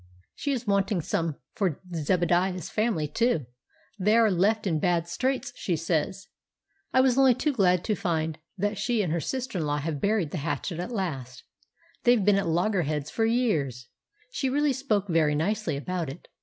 [0.33, 3.45] "She is wanting some for Zebadiah's family too;
[3.99, 6.27] they are left in bad straits, she says.
[6.91, 10.01] I was only too glad to find that she and her sister in law have
[10.01, 11.43] buried the hatchet at last;
[12.03, 13.89] they've been at loggerheads for years;
[14.31, 16.27] she really spoke very nicely about it.